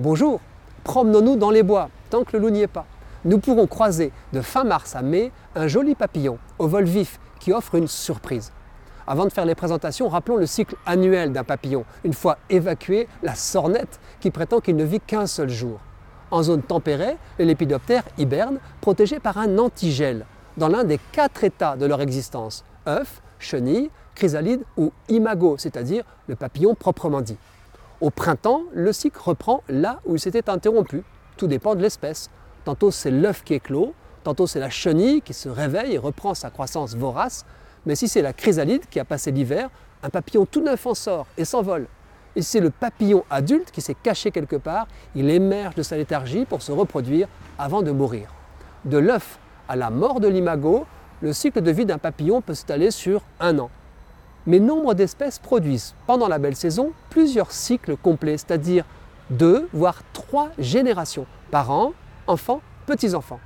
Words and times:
Bonjour, 0.00 0.40
promenons-nous 0.82 1.36
dans 1.36 1.50
les 1.50 1.62
bois, 1.62 1.90
tant 2.08 2.24
que 2.24 2.34
le 2.34 2.38
loup 2.38 2.48
n'y 2.48 2.62
est 2.62 2.66
pas. 2.66 2.86
Nous 3.26 3.36
pourrons 3.36 3.66
croiser 3.66 4.12
de 4.32 4.40
fin 4.40 4.64
mars 4.64 4.96
à 4.96 5.02
mai 5.02 5.30
un 5.54 5.68
joli 5.68 5.94
papillon 5.94 6.38
au 6.58 6.68
vol 6.68 6.84
vif 6.84 7.20
qui 7.38 7.52
offre 7.52 7.74
une 7.74 7.86
surprise. 7.86 8.50
Avant 9.06 9.26
de 9.26 9.30
faire 9.30 9.44
les 9.44 9.54
présentations, 9.54 10.08
rappelons 10.08 10.38
le 10.38 10.46
cycle 10.46 10.74
annuel 10.86 11.32
d'un 11.32 11.44
papillon, 11.44 11.84
une 12.02 12.14
fois 12.14 12.38
évacué, 12.48 13.08
la 13.22 13.34
sornette 13.34 14.00
qui 14.20 14.30
prétend 14.30 14.60
qu'il 14.60 14.76
ne 14.76 14.84
vit 14.84 15.00
qu'un 15.00 15.26
seul 15.26 15.50
jour. 15.50 15.78
En 16.30 16.42
zone 16.42 16.62
tempérée, 16.62 17.18
les 17.38 17.44
lépidoptères 17.44 18.04
hibernent 18.16 18.60
protégés 18.80 19.20
par 19.20 19.36
un 19.36 19.58
antigel 19.58 20.24
dans 20.56 20.68
l'un 20.68 20.84
des 20.84 20.98
quatre 21.12 21.44
états 21.44 21.76
de 21.76 21.84
leur 21.84 22.00
existence 22.00 22.64
œuf, 22.88 23.20
chenille, 23.38 23.90
chrysalide 24.14 24.62
ou 24.78 24.92
imago, 25.10 25.56
c'est-à-dire 25.58 26.04
le 26.26 26.36
papillon 26.36 26.74
proprement 26.74 27.20
dit. 27.20 27.36
Au 28.00 28.08
printemps, 28.08 28.62
le 28.72 28.94
cycle 28.94 29.20
reprend 29.22 29.62
là 29.68 30.00
où 30.06 30.14
il 30.14 30.18
s'était 30.18 30.48
interrompu. 30.48 31.02
Tout 31.36 31.46
dépend 31.46 31.74
de 31.74 31.82
l'espèce. 31.82 32.30
Tantôt 32.64 32.90
c'est 32.90 33.10
l'œuf 33.10 33.44
qui 33.44 33.52
éclot, 33.52 33.92
tantôt 34.24 34.46
c'est 34.46 34.58
la 34.58 34.70
chenille 34.70 35.20
qui 35.20 35.34
se 35.34 35.50
réveille 35.50 35.92
et 35.92 35.98
reprend 35.98 36.32
sa 36.32 36.48
croissance 36.48 36.96
vorace. 36.96 37.44
Mais 37.84 37.94
si 37.94 38.08
c'est 38.08 38.22
la 38.22 38.32
chrysalide 38.32 38.86
qui 38.88 39.00
a 39.00 39.04
passé 39.04 39.32
l'hiver, 39.32 39.68
un 40.02 40.08
papillon 40.08 40.46
tout 40.46 40.62
neuf 40.62 40.86
en 40.86 40.94
sort 40.94 41.26
et 41.36 41.44
s'envole. 41.44 41.88
Et 42.36 42.40
si 42.40 42.52
c'est 42.52 42.60
le 42.60 42.70
papillon 42.70 43.22
adulte 43.28 43.70
qui 43.70 43.82
s'est 43.82 43.96
caché 44.02 44.30
quelque 44.30 44.56
part, 44.56 44.86
il 45.14 45.28
émerge 45.28 45.74
de 45.74 45.82
sa 45.82 45.98
léthargie 45.98 46.46
pour 46.46 46.62
se 46.62 46.72
reproduire 46.72 47.28
avant 47.58 47.82
de 47.82 47.90
mourir. 47.90 48.32
De 48.86 48.96
l'œuf 48.96 49.38
à 49.68 49.76
la 49.76 49.90
mort 49.90 50.20
de 50.20 50.28
l'imago, 50.28 50.86
le 51.20 51.34
cycle 51.34 51.60
de 51.60 51.70
vie 51.70 51.84
d'un 51.84 51.98
papillon 51.98 52.40
peut 52.40 52.54
s'étaler 52.54 52.90
sur 52.90 53.20
un 53.40 53.58
an 53.58 53.70
mais 54.50 54.58
nombre 54.58 54.94
d'espèces 54.94 55.38
produisent 55.38 55.94
pendant 56.08 56.26
la 56.26 56.40
belle 56.40 56.56
saison 56.56 56.90
plusieurs 57.08 57.52
cycles 57.52 57.96
complets, 57.96 58.36
c'est-à-dire 58.36 58.84
deux, 59.30 59.68
voire 59.72 60.02
trois 60.12 60.48
générations, 60.58 61.26
parents, 61.52 61.92
enfants, 62.26 62.60
petits-enfants. 62.84 63.38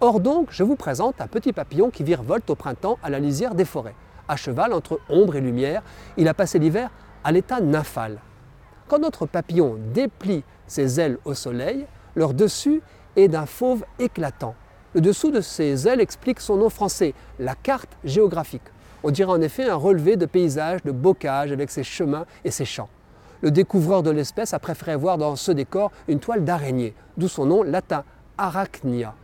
Or 0.00 0.20
donc, 0.20 0.48
je 0.50 0.62
vous 0.62 0.76
présente 0.76 1.20
un 1.20 1.26
petit 1.26 1.52
papillon 1.52 1.90
qui 1.90 2.04
virevolte 2.04 2.48
au 2.48 2.54
printemps 2.54 2.98
à 3.02 3.10
la 3.10 3.18
lisière 3.18 3.54
des 3.54 3.66
forêts. 3.66 3.94
À 4.28 4.36
cheval 4.36 4.72
entre 4.72 4.98
ombre 5.10 5.36
et 5.36 5.42
lumière, 5.42 5.82
il 6.16 6.26
a 6.26 6.32
passé 6.32 6.58
l'hiver 6.58 6.88
à 7.22 7.30
l'état 7.30 7.60
nymphal. 7.60 8.18
Quand 8.88 9.00
notre 9.00 9.26
papillon 9.26 9.76
déplie 9.92 10.42
ses 10.66 11.00
ailes 11.00 11.18
au 11.26 11.34
soleil, 11.34 11.86
leur 12.16 12.32
dessus 12.32 12.80
est 13.14 13.28
d'un 13.28 13.44
fauve 13.44 13.84
éclatant. 13.98 14.54
Le 14.94 15.02
dessous 15.02 15.30
de 15.30 15.42
ses 15.42 15.86
ailes 15.86 16.00
explique 16.00 16.40
son 16.40 16.56
nom 16.56 16.70
français, 16.70 17.12
la 17.38 17.54
carte 17.54 17.90
géographique. 18.04 18.62
On 19.04 19.10
dirait 19.10 19.30
en 19.30 19.40
effet 19.40 19.68
un 19.68 19.76
relevé 19.76 20.16
de 20.16 20.26
paysages, 20.26 20.82
de 20.82 20.90
bocage 20.90 21.52
avec 21.52 21.70
ses 21.70 21.84
chemins 21.84 22.26
et 22.44 22.50
ses 22.50 22.64
champs. 22.64 22.88
Le 23.40 23.50
découvreur 23.50 24.02
de 24.02 24.10
l'espèce 24.10 24.52
a 24.52 24.58
préféré 24.58 24.96
voir 24.96 25.18
dans 25.18 25.36
ce 25.36 25.52
décor 25.52 25.92
une 26.08 26.18
toile 26.18 26.44
d'araignée, 26.44 26.94
d'où 27.16 27.28
son 27.28 27.46
nom 27.46 27.62
latin 27.62 28.02
Arachnia. 28.36 29.14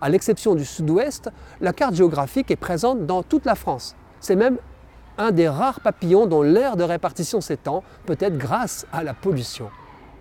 À 0.00 0.08
l'exception 0.08 0.56
du 0.56 0.64
sud-ouest, 0.64 1.30
la 1.60 1.72
carte 1.72 1.94
géographique 1.94 2.50
est 2.50 2.56
présente 2.56 3.06
dans 3.06 3.22
toute 3.22 3.44
la 3.44 3.54
France. 3.54 3.94
C'est 4.20 4.36
même 4.36 4.58
un 5.16 5.30
des 5.30 5.48
rares 5.48 5.80
papillons 5.80 6.26
dont 6.26 6.42
l'aire 6.42 6.76
de 6.76 6.82
répartition 6.82 7.40
s'étend, 7.40 7.84
peut-être 8.06 8.36
grâce 8.36 8.86
à 8.92 9.04
la 9.04 9.14
pollution. 9.14 9.70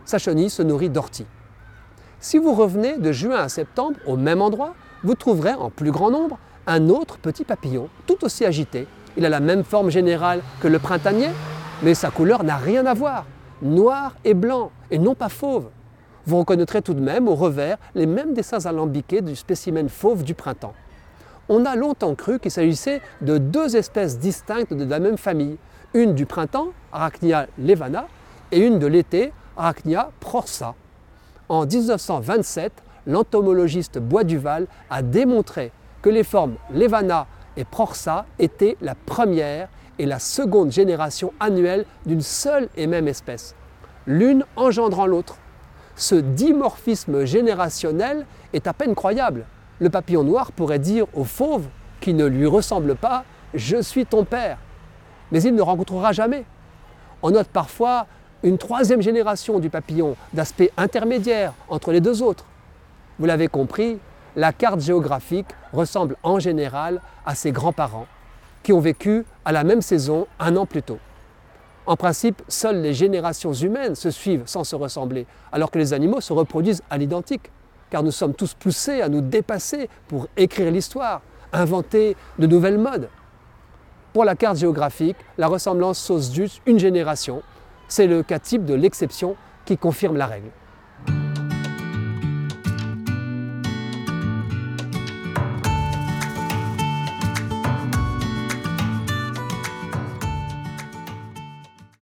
Sa 0.05 0.19
chenille 0.19 0.51
se 0.51 0.61
nourrit 0.61 0.91
d'orties. 0.91 1.25
Si 2.19 2.37
vous 2.37 2.53
revenez 2.53 2.97
de 2.97 3.11
juin 3.11 3.37
à 3.37 3.49
septembre 3.49 3.97
au 4.05 4.15
même 4.15 4.41
endroit, 4.41 4.75
vous 5.03 5.15
trouverez 5.15 5.53
en 5.53 5.69
plus 5.69 5.91
grand 5.91 6.11
nombre 6.11 6.37
un 6.67 6.89
autre 6.89 7.17
petit 7.17 7.43
papillon, 7.43 7.89
tout 8.07 8.23
aussi 8.23 8.45
agité. 8.45 8.87
Il 9.17 9.25
a 9.25 9.29
la 9.29 9.39
même 9.39 9.63
forme 9.63 9.89
générale 9.89 10.41
que 10.61 10.67
le 10.67 10.79
printanier, 10.79 11.29
mais 11.81 11.93
sa 11.93 12.09
couleur 12.09 12.43
n'a 12.43 12.57
rien 12.57 12.85
à 12.85 12.93
voir. 12.93 13.25
Noir 13.61 14.15
et 14.23 14.33
blanc, 14.33 14.71
et 14.91 14.97
non 14.97 15.15
pas 15.15 15.29
fauve. 15.29 15.69
Vous 16.25 16.37
reconnaîtrez 16.37 16.81
tout 16.81 16.93
de 16.93 17.01
même 17.01 17.27
au 17.27 17.35
revers 17.35 17.77
les 17.95 18.05
mêmes 18.05 18.33
dessins 18.33 18.65
alambiqués 18.65 19.21
du 19.21 19.35
spécimen 19.35 19.89
fauve 19.89 20.23
du 20.23 20.33
printemps. 20.33 20.73
On 21.49 21.65
a 21.65 21.75
longtemps 21.75 22.15
cru 22.15 22.39
qu'il 22.39 22.51
s'agissait 22.51 23.01
de 23.21 23.37
deux 23.37 23.75
espèces 23.75 24.17
distinctes 24.17 24.73
de 24.73 24.85
la 24.85 24.99
même 24.99 25.17
famille, 25.17 25.57
une 25.93 26.15
du 26.15 26.25
printemps, 26.25 26.69
Arachnia 26.93 27.47
levana, 27.59 28.07
et 28.51 28.59
une 28.59 28.79
de 28.79 28.87
l'été, 28.87 29.33
Arachnia 29.57 30.11
prorsa. 30.21 30.75
En 31.49 31.65
1927, 31.65 32.71
l'entomologiste 33.05 33.99
Bois 33.99 34.23
Duval 34.23 34.67
a 34.89 35.01
démontré 35.01 35.71
que 36.03 36.09
les 36.09 36.23
formes 36.23 36.57
Levana 36.71 37.25
et 37.57 37.63
Prorsa 37.63 38.27
étaient 38.37 38.77
la 38.81 38.93
première 38.93 39.69
et 39.97 40.05
la 40.05 40.19
seconde 40.19 40.71
génération 40.71 41.33
annuelle 41.39 41.85
d'une 42.05 42.21
seule 42.21 42.69
et 42.75 42.85
même 42.85 43.07
espèce, 43.07 43.55
l'une 44.05 44.45
engendrant 44.55 45.07
l'autre. 45.07 45.37
Ce 45.95 46.15
dimorphisme 46.15 47.25
générationnel 47.25 48.25
est 48.53 48.67
à 48.67 48.73
peine 48.73 48.95
croyable. 48.95 49.45
Le 49.79 49.89
papillon 49.89 50.23
noir 50.23 50.51
pourrait 50.51 50.79
dire 50.79 51.05
au 51.13 51.23
fauve 51.23 51.67
qui 52.01 52.13
ne 52.13 52.25
lui 52.25 52.45
ressemble 52.45 52.95
pas 52.95 53.23
Je 53.53 53.81
suis 53.81 54.05
ton 54.05 54.25
père. 54.25 54.57
Mais 55.31 55.41
il 55.41 55.55
ne 55.55 55.61
rencontrera 55.61 56.11
jamais. 56.11 56.45
On 57.21 57.31
note 57.31 57.47
parfois 57.47 58.07
une 58.41 58.57
troisième 58.57 59.01
génération 59.01 59.59
du 59.59 59.69
papillon 59.69 60.15
d'aspect 60.33 60.71
intermédiaire 60.75 61.53
entre 61.69 61.91
les 61.91 62.01
deux 62.01 62.21
autres. 62.21 62.45
Vous 63.19 63.25
l'avez 63.25 63.47
compris, 63.47 63.99
la 64.35 64.51
carte 64.51 64.79
géographique 64.79 65.47
ressemble 65.71 66.15
en 66.23 66.39
général 66.39 67.01
à 67.25 67.35
ses 67.35 67.51
grands-parents 67.51 68.07
qui 68.63 68.73
ont 68.73 68.79
vécu 68.79 69.25
à 69.45 69.51
la 69.51 69.63
même 69.63 69.81
saison 69.81 70.27
un 70.39 70.55
an 70.55 70.65
plus 70.65 70.83
tôt. 70.83 70.99
En 71.85 71.97
principe, 71.97 72.41
seules 72.47 72.81
les 72.81 72.93
générations 72.93 73.53
humaines 73.53 73.95
se 73.95 74.09
suivent 74.09 74.43
sans 74.45 74.63
se 74.63 74.75
ressembler, 74.75 75.27
alors 75.51 75.69
que 75.69 75.77
les 75.77 75.93
animaux 75.93 76.21
se 76.21 76.31
reproduisent 76.31 76.81
à 76.89 76.97
l'identique, 76.97 77.51
car 77.89 78.03
nous 78.03 78.11
sommes 78.11 78.33
tous 78.33 78.53
poussés 78.53 79.01
à 79.01 79.09
nous 79.09 79.19
dépasser 79.19 79.89
pour 80.07 80.27
écrire 80.37 80.71
l'histoire, 80.71 81.21
inventer 81.51 82.15
de 82.39 82.47
nouvelles 82.47 82.77
modes. 82.77 83.09
Pour 84.13 84.23
la 84.23 84.35
carte 84.35 84.57
géographique, 84.57 85.17
la 85.37 85.47
ressemblance 85.47 85.99
sauce 85.99 86.31
juste 86.31 86.61
une 86.65 86.79
génération. 86.79 87.43
C'est 87.89 88.07
le 88.07 88.23
cas 88.23 88.39
type 88.39 88.63
de 88.63 88.75
l'exception 88.75 89.35
qui 89.65 89.77
confirme 89.77 90.15
la 90.15 90.27
règle. 90.27 90.49